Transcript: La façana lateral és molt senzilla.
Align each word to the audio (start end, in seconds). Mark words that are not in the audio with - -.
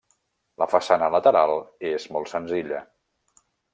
La 0.61 0.67
façana 0.71 1.09
lateral 1.15 1.53
és 1.91 2.07
molt 2.17 2.33
senzilla. 2.33 2.81